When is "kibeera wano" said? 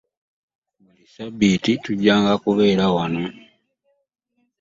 2.41-3.25